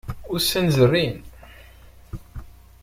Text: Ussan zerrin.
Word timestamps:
Ussan 0.35 0.65
zerrin. 0.75 1.15